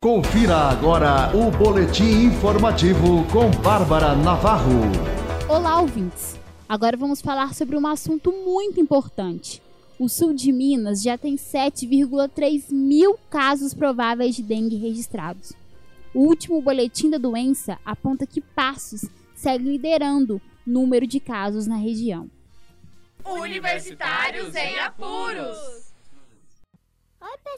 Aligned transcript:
Confira 0.00 0.54
agora 0.54 1.36
o 1.36 1.50
boletim 1.50 2.26
informativo 2.26 3.24
com 3.32 3.50
Bárbara 3.60 4.14
Navarro. 4.14 4.82
Olá, 5.48 5.80
ouvintes. 5.80 6.38
Agora 6.68 6.96
vamos 6.96 7.20
falar 7.20 7.52
sobre 7.52 7.76
um 7.76 7.84
assunto 7.84 8.30
muito 8.30 8.78
importante. 8.78 9.60
O 9.98 10.08
sul 10.08 10.32
de 10.32 10.52
Minas 10.52 11.02
já 11.02 11.18
tem 11.18 11.34
7,3 11.34 12.72
mil 12.72 13.18
casos 13.28 13.74
prováveis 13.74 14.36
de 14.36 14.42
dengue 14.44 14.76
registrados. 14.76 15.52
O 16.14 16.20
último 16.20 16.62
boletim 16.62 17.10
da 17.10 17.18
doença 17.18 17.76
aponta 17.84 18.24
que 18.24 18.40
Passos 18.40 19.04
segue 19.34 19.68
liderando 19.68 20.40
número 20.64 21.08
de 21.08 21.18
casos 21.18 21.66
na 21.66 21.74
região. 21.76 22.30
Universitários 23.26 24.54
em 24.54 24.78
apuros! 24.78 25.87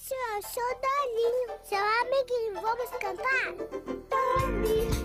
Eu 0.02 0.42
sou 0.42 0.62
o 0.62 0.74
Dolinho, 0.80 1.60
seu 1.62 1.78
amiguinho. 1.78 2.54
Vamos 2.62 2.90
cantar? 2.92 3.52
Doli, 4.08 4.99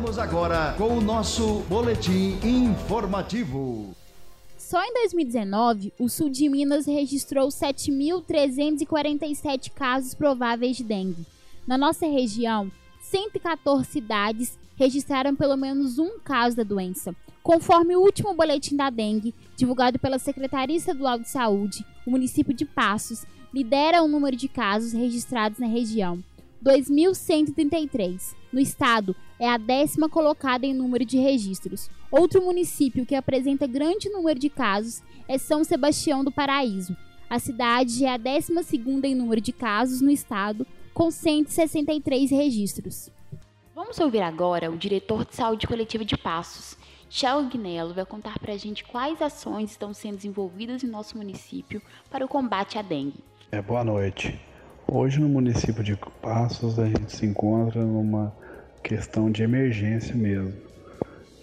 Estamos 0.00 0.18
agora 0.18 0.74
com 0.78 0.96
o 0.96 1.00
nosso 1.02 1.58
boletim 1.68 2.38
informativo. 2.42 3.94
Só 4.56 4.82
em 4.82 4.94
2019, 4.94 5.92
o 5.98 6.08
sul 6.08 6.30
de 6.30 6.48
Minas 6.48 6.86
registrou 6.86 7.48
7.347 7.48 9.70
casos 9.70 10.14
prováveis 10.14 10.78
de 10.78 10.84
dengue. 10.84 11.26
Na 11.66 11.76
nossa 11.76 12.06
região, 12.06 12.72
114 13.02 13.90
cidades 13.90 14.58
registraram 14.74 15.36
pelo 15.36 15.58
menos 15.58 15.98
um 15.98 16.18
caso 16.18 16.56
da 16.56 16.62
doença. 16.62 17.14
Conforme 17.42 17.94
o 17.94 18.00
último 18.00 18.32
boletim 18.32 18.76
da 18.76 18.88
dengue, 18.88 19.34
divulgado 19.54 19.98
pela 19.98 20.18
Secretaria 20.18 20.78
Estadual 20.78 21.18
de 21.18 21.28
Saúde, 21.28 21.84
o 22.06 22.10
município 22.10 22.54
de 22.54 22.64
Passos 22.64 23.26
lidera 23.52 24.02
o 24.02 24.08
número 24.08 24.34
de 24.34 24.48
casos 24.48 24.94
registrados 24.94 25.58
na 25.58 25.66
região. 25.66 26.24
2.133. 26.64 28.34
No 28.50 28.60
estado, 28.60 29.14
é 29.40 29.48
a 29.48 29.56
décima 29.56 30.06
colocada 30.06 30.66
em 30.66 30.74
número 30.74 31.02
de 31.02 31.16
registros. 31.16 31.88
Outro 32.10 32.42
município 32.42 33.06
que 33.06 33.14
apresenta 33.14 33.66
grande 33.66 34.10
número 34.10 34.38
de 34.38 34.50
casos 34.50 35.02
é 35.26 35.38
São 35.38 35.64
Sebastião 35.64 36.22
do 36.22 36.30
Paraíso. 36.30 36.94
A 37.28 37.38
cidade 37.38 38.04
é 38.04 38.12
a 38.12 38.18
décima 38.18 38.62
segunda 38.62 39.06
em 39.06 39.14
número 39.14 39.40
de 39.40 39.50
casos 39.50 40.02
no 40.02 40.10
estado, 40.10 40.66
com 40.92 41.10
163 41.10 42.30
registros. 42.30 43.08
Vamos 43.74 43.98
ouvir 43.98 44.20
agora 44.20 44.70
o 44.70 44.76
diretor 44.76 45.24
de 45.24 45.34
saúde 45.34 45.66
coletiva 45.66 46.04
de 46.04 46.18
Passos. 46.18 46.76
Thiago 47.08 47.48
Guinello 47.48 47.94
vai 47.94 48.04
contar 48.04 48.38
para 48.38 48.52
a 48.52 48.56
gente 48.58 48.84
quais 48.84 49.22
ações 49.22 49.70
estão 49.70 49.94
sendo 49.94 50.16
desenvolvidas 50.16 50.84
em 50.84 50.86
nosso 50.86 51.16
município 51.16 51.80
para 52.10 52.24
o 52.24 52.28
combate 52.28 52.78
à 52.78 52.82
dengue. 52.82 53.24
É, 53.50 53.62
boa 53.62 53.82
noite. 53.82 54.38
Hoje 54.86 55.18
no 55.18 55.28
município 55.28 55.82
de 55.82 55.96
Passos 56.20 56.78
a 56.78 56.86
gente 56.86 57.16
se 57.16 57.24
encontra 57.24 57.82
numa 57.82 58.34
questão 58.82 59.30
de 59.30 59.42
emergência 59.42 60.14
mesmo. 60.14 60.52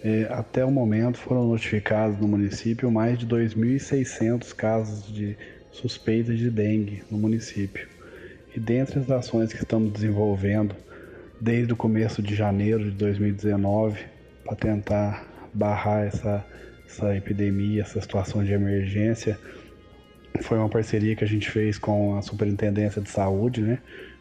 É, 0.02 0.28
até 0.30 0.64
o 0.64 0.70
momento 0.70 1.18
foram 1.18 1.48
notificados 1.48 2.18
no 2.18 2.28
município 2.28 2.90
mais 2.90 3.18
de 3.18 3.26
2.600 3.26 4.54
casos 4.54 5.12
de 5.12 5.36
suspeita 5.72 6.34
de 6.34 6.50
dengue 6.50 7.02
no 7.10 7.18
município. 7.18 7.88
E 8.54 8.60
dentre 8.60 8.98
as 9.00 9.10
ações 9.10 9.52
que 9.52 9.62
estamos 9.62 9.92
desenvolvendo 9.92 10.74
desde 11.40 11.72
o 11.72 11.76
começo 11.76 12.22
de 12.22 12.34
janeiro 12.34 12.84
de 12.84 12.90
2019 12.92 13.98
para 14.44 14.56
tentar 14.56 15.26
barrar 15.52 16.06
essa, 16.06 16.44
essa 16.86 17.16
epidemia, 17.16 17.82
essa 17.82 18.00
situação 18.00 18.44
de 18.44 18.52
emergência, 18.52 19.38
foi 20.42 20.58
uma 20.58 20.68
parceria 20.68 21.16
que 21.16 21.24
a 21.24 21.26
gente 21.28 21.50
fez 21.50 21.78
com 21.78 22.16
a 22.16 22.22
Superintendência 22.22 23.02
de 23.02 23.10
Saúde, 23.10 23.62
né? 23.62 23.78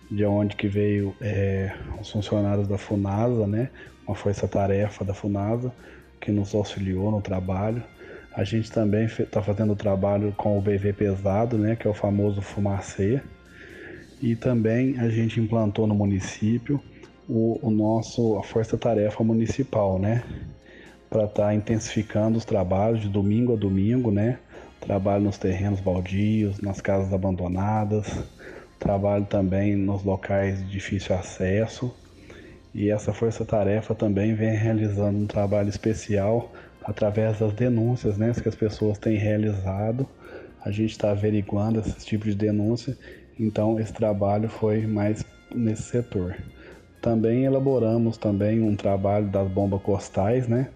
De 0.09 0.25
onde 0.25 0.56
que 0.56 0.68
veio 0.68 1.16
é, 1.22 1.73
os 2.00 2.09
funcionários 2.09 2.68
da 2.68 2.78
FUNASA, 2.78 3.45
né? 3.45 3.69
Uma 4.07 4.16
força-tarefa 4.16 5.03
da 5.03 5.13
FUNASA 5.13 5.72
que 6.19 6.31
nos 6.31 6.56
auxiliou 6.56 7.12
no 7.12 7.22
trabalho. 7.22 7.84
A 8.34 8.44
gente 8.44 8.72
também 8.72 9.06
está 9.06 9.41
fazendo 9.41 9.75
trabalho 9.75 10.34
com 10.38 10.57
o 10.57 10.62
BV 10.62 10.94
pesado, 10.94 11.57
né? 11.57 11.75
Que 11.75 11.88
é 11.88 11.90
o 11.90 11.94
famoso 11.94 12.41
fumacê. 12.41 13.22
E 14.22 14.35
também 14.35 14.97
a 15.00 15.09
gente 15.09 15.40
implantou 15.40 15.85
no 15.85 15.94
município 15.94 16.81
o, 17.28 17.59
o 17.62 17.69
nosso 17.69 18.38
a 18.38 18.44
força-tarefa 18.44 19.24
municipal, 19.24 20.00
né? 20.00 20.24
Para 21.09 21.25
estar 21.25 21.47
tá 21.47 21.53
intensificando 21.53 22.38
os 22.38 22.45
trabalhos 22.45 23.01
de 23.01 23.09
domingo 23.09 23.53
a 23.53 23.56
domingo, 23.56 24.12
né? 24.12 24.39
Trabalho 24.79 25.24
nos 25.24 25.38
terrenos 25.38 25.79
baldios, 25.79 26.62
nas 26.62 26.79
casas 26.79 27.13
abandonadas, 27.13 28.07
trabalho 28.79 29.25
também 29.25 29.75
nos 29.75 30.03
locais 30.03 30.59
de 30.59 30.69
difícil 30.69 31.15
acesso. 31.15 31.93
E 32.73 32.89
essa 32.89 33.13
força-tarefa 33.13 33.95
também 33.95 34.33
vem 34.33 34.55
realizando 34.55 35.17
um 35.17 35.25
trabalho 35.25 35.69
especial 35.69 36.51
através 36.83 37.39
das 37.39 37.51
denúncias 37.53 38.17
né, 38.17 38.31
que 38.41 38.47
as 38.47 38.55
pessoas 38.55 38.97
têm 38.97 39.17
realizado. 39.17 40.07
A 40.63 40.71
gente 40.71 40.91
está 40.91 41.11
averiguando 41.11 41.79
esse 41.79 42.05
tipo 42.05 42.25
de 42.25 42.35
denúncia, 42.35 42.97
então 43.39 43.79
esse 43.79 43.93
trabalho 43.93 44.49
foi 44.49 44.85
mais 44.85 45.23
nesse 45.53 45.83
setor. 45.83 46.35
Também 47.01 47.45
elaboramos 47.45 48.17
também 48.17 48.61
um 48.61 48.75
trabalho 48.75 49.27
das 49.27 49.47
bombas 49.49 49.81
costais, 49.81 50.47
né? 50.47 50.69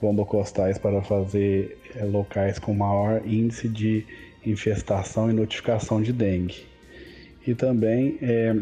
Bombas 0.00 0.26
costais 0.26 0.78
para 0.78 1.02
fazer 1.02 1.78
é, 1.94 2.04
locais 2.04 2.58
com 2.58 2.74
maior 2.74 3.26
índice 3.26 3.68
de 3.68 4.06
infestação 4.44 5.30
e 5.30 5.32
notificação 5.32 6.00
de 6.00 6.12
dengue. 6.12 6.75
E 7.46 7.54
também 7.54 8.18
é, 8.20 8.56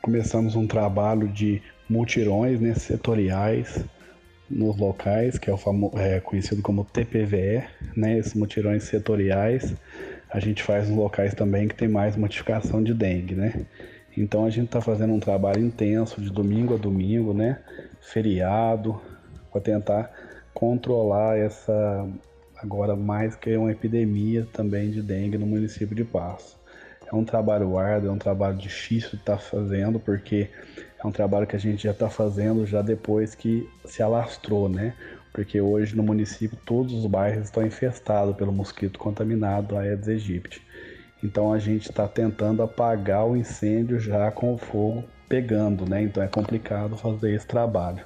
começamos 0.00 0.56
um 0.56 0.66
trabalho 0.66 1.28
de 1.28 1.60
mutirões 1.88 2.60
né, 2.60 2.74
setoriais 2.74 3.84
nos 4.48 4.76
locais, 4.78 5.38
que 5.38 5.50
é, 5.50 5.52
o 5.52 5.58
é 5.96 6.20
conhecido 6.20 6.62
como 6.62 6.84
TPVE, 6.84 7.64
né, 7.96 8.18
esses 8.18 8.34
mutirões 8.34 8.84
setoriais. 8.84 9.74
A 10.30 10.40
gente 10.40 10.62
faz 10.62 10.88
nos 10.88 10.96
locais 10.96 11.34
também 11.34 11.68
que 11.68 11.74
tem 11.74 11.88
mais 11.88 12.16
notificação 12.16 12.82
de 12.82 12.94
dengue, 12.94 13.34
né? 13.34 13.66
Então 14.16 14.44
a 14.44 14.50
gente 14.50 14.66
está 14.66 14.80
fazendo 14.80 15.12
um 15.12 15.20
trabalho 15.20 15.62
intenso 15.62 16.20
de 16.20 16.30
domingo 16.30 16.74
a 16.74 16.78
domingo, 16.78 17.34
né? 17.34 17.58
Feriado, 18.00 19.00
para 19.50 19.60
tentar 19.60 20.10
controlar 20.54 21.38
essa 21.38 22.08
agora 22.56 22.94
mais 22.94 23.34
que 23.34 23.56
uma 23.56 23.72
epidemia 23.72 24.46
também 24.52 24.90
de 24.90 25.02
dengue 25.02 25.36
no 25.36 25.46
município 25.46 25.94
de 25.94 26.04
Passo. 26.04 26.61
É 27.12 27.14
um 27.14 27.24
trabalho 27.24 27.76
árduo, 27.76 28.08
é 28.08 28.12
um 28.12 28.18
trabalho 28.18 28.56
difícil 28.56 29.10
de 29.10 29.16
estar 29.16 29.36
tá 29.36 29.38
fazendo, 29.38 30.00
porque 30.00 30.48
é 30.98 31.06
um 31.06 31.12
trabalho 31.12 31.46
que 31.46 31.54
a 31.54 31.58
gente 31.58 31.82
já 31.82 31.90
está 31.90 32.08
fazendo 32.08 32.64
já 32.64 32.80
depois 32.80 33.34
que 33.34 33.68
se 33.84 34.02
alastrou, 34.02 34.66
né? 34.66 34.94
Porque 35.30 35.60
hoje 35.60 35.94
no 35.94 36.02
município 36.02 36.56
todos 36.64 36.94
os 36.94 37.04
bairros 37.04 37.44
estão 37.44 37.66
infestados 37.66 38.34
pelo 38.34 38.50
mosquito 38.50 38.98
contaminado 38.98 39.76
Aedes 39.76 40.08
aegypti. 40.08 40.62
Então 41.22 41.52
a 41.52 41.58
gente 41.58 41.90
está 41.90 42.08
tentando 42.08 42.62
apagar 42.62 43.26
o 43.26 43.36
incêndio 43.36 44.00
já 44.00 44.30
com 44.30 44.54
o 44.54 44.58
fogo 44.58 45.04
pegando, 45.28 45.88
né? 45.88 46.02
Então 46.02 46.22
é 46.22 46.28
complicado 46.28 46.96
fazer 46.96 47.34
esse 47.34 47.46
trabalho. 47.46 48.04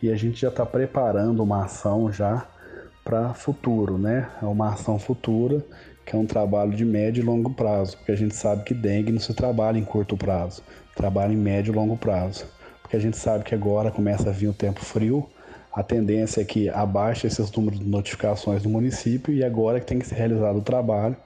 E 0.00 0.10
a 0.10 0.14
gente 0.14 0.40
já 0.40 0.48
está 0.48 0.64
preparando 0.64 1.42
uma 1.42 1.64
ação 1.64 2.12
já 2.12 2.46
para 3.02 3.34
futuro, 3.34 3.98
né? 3.98 4.28
É 4.40 4.44
uma 4.46 4.72
ação 4.72 4.98
futura, 4.98 5.64
que 6.06 6.14
é 6.14 6.18
um 6.18 6.24
trabalho 6.24 6.70
de 6.70 6.84
médio 6.84 7.20
e 7.20 7.26
longo 7.26 7.50
prazo, 7.50 7.96
porque 7.96 8.12
a 8.12 8.16
gente 8.16 8.34
sabe 8.34 8.62
que 8.62 8.72
dengue 8.72 9.10
não 9.10 9.18
se 9.18 9.34
trabalha 9.34 9.76
em 9.76 9.84
curto 9.84 10.16
prazo, 10.16 10.62
trabalha 10.94 11.32
em 11.32 11.36
médio 11.36 11.72
e 11.72 11.76
longo 11.76 11.96
prazo. 11.96 12.46
Porque 12.80 12.96
a 12.96 13.00
gente 13.00 13.16
sabe 13.16 13.42
que 13.42 13.54
agora 13.54 13.90
começa 13.90 14.30
a 14.30 14.32
vir 14.32 14.46
o 14.46 14.52
tempo 14.52 14.84
frio, 14.84 15.28
a 15.72 15.82
tendência 15.82 16.40
é 16.40 16.44
que 16.44 16.70
abaixe 16.70 17.26
esses 17.26 17.50
números 17.50 17.80
de 17.80 17.84
notificações 17.84 18.62
do 18.62 18.68
município 18.68 19.34
e 19.34 19.44
agora 19.44 19.76
é 19.76 19.80
que 19.80 19.86
tem 19.86 19.98
que 19.98 20.06
ser 20.06 20.14
realizado 20.14 20.58
o 20.58 20.62
trabalho 20.62 21.16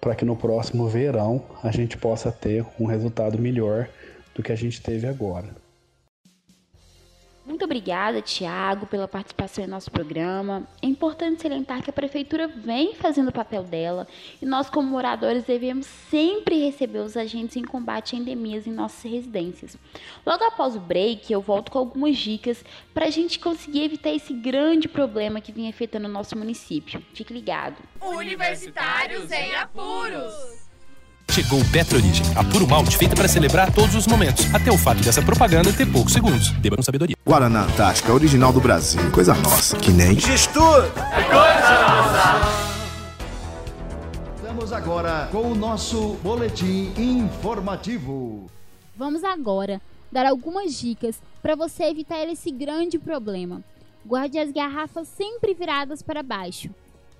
para 0.00 0.14
que 0.14 0.24
no 0.24 0.36
próximo 0.36 0.86
verão 0.86 1.42
a 1.62 1.72
gente 1.72 1.96
possa 1.96 2.30
ter 2.30 2.64
um 2.78 2.84
resultado 2.84 3.38
melhor 3.38 3.88
do 4.34 4.42
que 4.42 4.52
a 4.52 4.56
gente 4.56 4.80
teve 4.80 5.08
agora. 5.08 5.65
Muito 7.46 7.64
obrigada, 7.64 8.20
Tiago, 8.20 8.86
pela 8.86 9.06
participação 9.06 9.62
em 9.62 9.68
nosso 9.68 9.88
programa. 9.88 10.66
É 10.82 10.86
importante 10.86 11.42
salientar 11.42 11.80
que 11.80 11.88
a 11.88 11.92
prefeitura 11.92 12.48
vem 12.48 12.92
fazendo 12.94 13.28
o 13.28 13.32
papel 13.32 13.62
dela 13.62 14.08
e 14.42 14.44
nós, 14.44 14.68
como 14.68 14.90
moradores, 14.90 15.44
devemos 15.44 15.86
sempre 15.86 16.58
receber 16.58 16.98
os 16.98 17.16
agentes 17.16 17.56
em 17.56 17.62
combate 17.62 18.16
a 18.16 18.18
endemias 18.18 18.66
em 18.66 18.72
nossas 18.72 19.08
residências. 19.08 19.78
Logo 20.26 20.42
após 20.42 20.74
o 20.74 20.80
break, 20.80 21.32
eu 21.32 21.40
volto 21.40 21.70
com 21.70 21.78
algumas 21.78 22.16
dicas 22.16 22.64
para 22.92 23.06
a 23.06 23.10
gente 23.10 23.38
conseguir 23.38 23.84
evitar 23.84 24.10
esse 24.10 24.34
grande 24.34 24.88
problema 24.88 25.40
que 25.40 25.52
vem 25.52 25.68
afetando 25.68 26.08
o 26.08 26.10
nosso 26.10 26.36
município. 26.36 27.00
Fique 27.14 27.32
ligado. 27.32 27.76
Universitários 28.02 29.30
em 29.30 29.54
apuros. 29.54 30.65
Chegou 31.36 31.60
o 31.60 31.70
Petrorigem, 31.70 32.24
a 32.34 32.42
puro 32.42 32.66
malte 32.66 32.96
feita 32.96 33.14
para 33.14 33.28
celebrar 33.28 33.70
todos 33.70 33.94
os 33.94 34.06
momentos, 34.06 34.46
até 34.54 34.70
o 34.70 34.78
fato 34.78 35.02
dessa 35.02 35.20
propaganda 35.20 35.70
ter 35.70 35.84
poucos 35.84 36.14
segundos. 36.14 36.48
Beba 36.48 36.76
com 36.76 36.82
sabedoria. 36.82 37.14
Guaraná 37.26 37.64
Antártica, 37.64 38.10
original 38.10 38.54
do 38.54 38.58
Brasil. 38.58 39.02
Coisa 39.12 39.34
nossa, 39.34 39.76
que 39.76 39.90
nem... 39.90 40.16
Estamos 44.36 44.72
agora 44.72 45.28
com 45.30 45.52
o 45.52 45.54
nosso 45.54 46.14
boletim 46.22 46.94
informativo. 46.96 48.46
Vamos 48.96 49.22
agora 49.22 49.78
dar 50.10 50.24
algumas 50.24 50.72
dicas 50.72 51.20
para 51.42 51.54
você 51.54 51.84
evitar 51.84 52.26
esse 52.26 52.50
grande 52.50 52.98
problema. 52.98 53.62
Guarde 54.06 54.38
as 54.38 54.50
garrafas 54.50 55.06
sempre 55.06 55.52
viradas 55.52 56.00
para 56.00 56.22
baixo. 56.22 56.70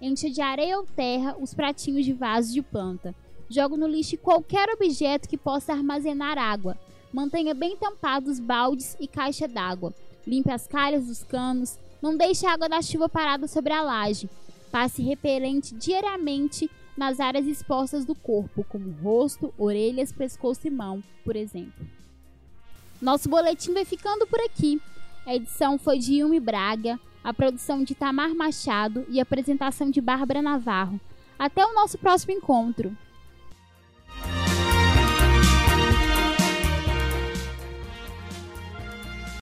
Encha 0.01 0.31
de 0.31 0.41
areia 0.41 0.79
ou 0.79 0.87
terra 0.87 1.37
os 1.39 1.53
pratinhos 1.53 2.07
de 2.07 2.15
vaso 2.15 2.51
de 2.51 2.63
planta. 2.63 3.15
Jogue 3.49 3.77
no 3.77 3.87
lixo 3.87 4.19
qualquer 4.19 4.69
objeto 4.71 5.29
que 5.29 5.37
possa 5.37 5.73
armazenar 5.73 6.39
água. 6.39 6.77
Mantenha 7.13 7.55
bem 7.55 7.77
tampados 7.77 8.41
baldes 8.41 8.97
e 9.01 9.07
caixa 9.07 9.47
d'água. 9.47 9.95
Limpe 10.27 10.51
as 10.51 10.67
calhas 10.67 11.07
dos 11.07 11.23
canos. 11.23 11.79
Não 12.03 12.17
deixe 12.17 12.45
a 12.47 12.53
água 12.53 12.69
da 12.69 12.83
chuva 12.83 13.09
parada 13.09 13.47
sobre 13.47 13.73
a 13.73 13.83
laje. 13.83 14.29
Passe 14.71 15.03
repelente 15.03 15.75
diariamente 15.75 16.69
nas 16.97 17.21
áreas 17.21 17.47
expostas 17.47 18.05
do 18.05 18.15
corpo, 18.15 18.65
como 18.69 18.91
rosto, 19.03 19.55
orelhas, 19.57 20.13
pescoço 20.13 20.67
e 20.67 20.71
mão, 20.71 21.03
por 21.25 21.37
exemplo. 21.37 21.87
Nosso 23.01 23.29
boletim 23.29 23.73
vai 23.73 23.85
ficando 23.85 24.27
por 24.27 24.41
aqui. 24.41 24.81
A 25.25 25.35
edição 25.35 25.79
foi 25.79 25.99
de 25.99 26.15
Yumi 26.17 26.41
Braga, 26.41 26.99
a 27.23 27.33
produção 27.35 27.85
de 27.85 27.95
Tamar 27.95 28.35
Machado 28.35 29.05
e 29.09 29.19
a 29.19 29.23
apresentação 29.23 29.91
de 29.91 30.01
Bárbara 30.01 30.41
Navarro. 30.41 31.01
Até 31.39 31.65
o 31.65 31.75
nosso 31.75 31.99
próximo 31.99 32.33
encontro! 32.33 32.97